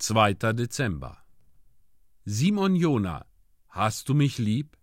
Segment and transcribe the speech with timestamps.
[0.00, 0.34] 2.
[0.54, 1.18] Dezember
[2.24, 3.26] Simon Jona,
[3.68, 4.78] hast du mich lieb?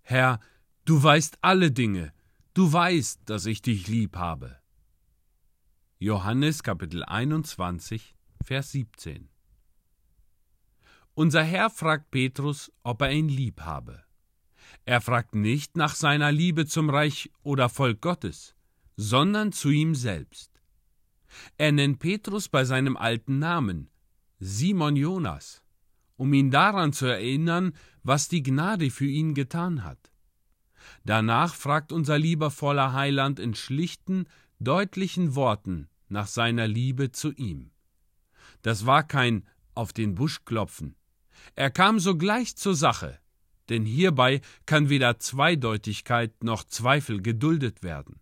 [0.00, 0.40] Herr,
[0.86, 2.14] du weißt alle Dinge,
[2.54, 4.58] du weißt, dass ich dich lieb habe.
[5.98, 9.28] Johannes Kapitel 21, Vers 17
[11.12, 14.04] Unser Herr fragt Petrus, ob er ihn lieb habe.
[14.86, 18.56] Er fragt nicht nach seiner Liebe zum Reich oder Volk Gottes,
[18.96, 20.50] sondern zu ihm selbst.
[21.58, 23.90] Er nennt Petrus bei seinem alten Namen,
[24.38, 25.62] Simon Jonas,
[26.16, 27.72] um ihn daran zu erinnern,
[28.02, 30.10] was die Gnade für ihn getan hat.
[31.04, 34.26] Danach fragt unser liebevoller Heiland in schlichten,
[34.58, 37.70] deutlichen Worten nach seiner Liebe zu ihm.
[38.62, 40.96] Das war kein auf den Busch klopfen.
[41.54, 43.18] Er kam sogleich zur Sache,
[43.68, 48.20] denn hierbei kann weder Zweideutigkeit noch Zweifel geduldet werden.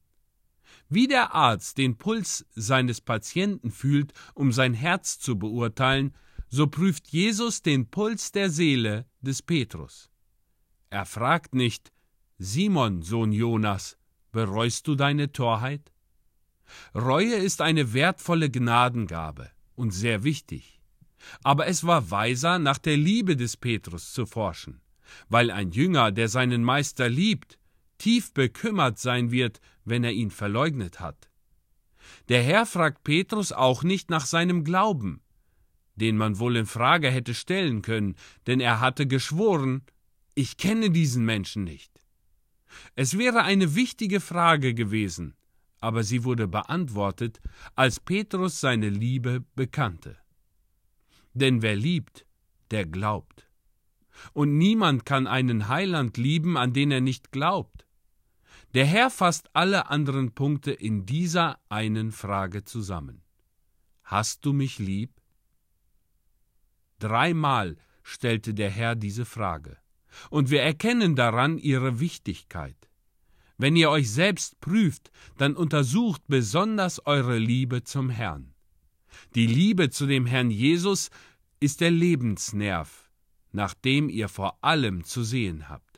[0.95, 6.15] Wie der Arzt den Puls seines Patienten fühlt, um sein Herz zu beurteilen,
[6.51, 10.11] so prüft Jesus den Puls der Seele des Petrus.
[10.91, 11.91] Er fragt nicht,
[12.37, 13.97] Simon, Sohn Jonas,
[14.33, 15.95] bereust du deine Torheit?
[16.95, 20.83] Reue ist eine wertvolle Gnadengabe und sehr wichtig.
[21.43, 24.83] Aber es war weiser, nach der Liebe des Petrus zu forschen,
[25.31, 27.59] weil ein Jünger, der seinen Meister liebt,
[28.03, 31.31] tief bekümmert sein wird, wenn er ihn verleugnet hat.
[32.29, 35.21] Der Herr fragt Petrus auch nicht nach seinem Glauben,
[35.95, 38.17] den man wohl in Frage hätte stellen können,
[38.49, 39.83] denn er hatte geschworen,
[40.35, 41.93] ich kenne diesen Menschen nicht.
[42.97, 45.37] Es wäre eine wichtige Frage gewesen,
[45.79, 47.41] aber sie wurde beantwortet,
[47.77, 50.17] als Petrus seine Liebe bekannte.
[51.35, 52.27] Denn wer liebt,
[52.73, 53.49] der glaubt.
[54.33, 57.82] Und niemand kann einen Heiland lieben, an den er nicht glaubt.
[58.75, 63.23] Der Herr fasst alle anderen Punkte in dieser einen Frage zusammen.
[64.03, 65.11] Hast du mich lieb?
[66.99, 69.77] Dreimal stellte der Herr diese Frage,
[70.31, 72.77] und wir erkennen daran ihre Wichtigkeit.
[73.59, 78.55] Wenn ihr euch selbst prüft, dann untersucht besonders eure Liebe zum Herrn.
[79.35, 81.11] Die Liebe zu dem Herrn Jesus
[81.61, 83.11] ist der Lebensnerv,
[83.53, 85.92] nach dem ihr vor allem zu sehen habt.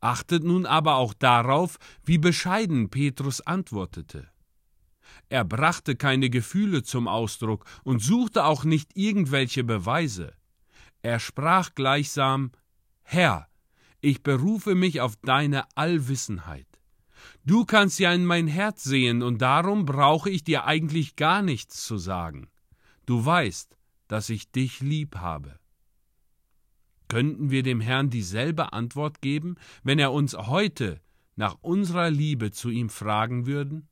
[0.00, 4.28] Achtet nun aber auch darauf, wie bescheiden Petrus antwortete.
[5.28, 10.32] Er brachte keine Gefühle zum Ausdruck und suchte auch nicht irgendwelche Beweise.
[11.02, 12.52] Er sprach gleichsam
[13.02, 13.48] Herr,
[14.00, 16.66] ich berufe mich auf deine Allwissenheit.
[17.44, 21.84] Du kannst ja in mein Herz sehen, und darum brauche ich dir eigentlich gar nichts
[21.84, 22.48] zu sagen.
[23.04, 23.76] Du weißt,
[24.08, 25.58] dass ich dich lieb habe.
[27.10, 31.00] Könnten wir dem Herrn dieselbe Antwort geben, wenn er uns heute
[31.34, 33.89] nach unserer Liebe zu ihm fragen würden?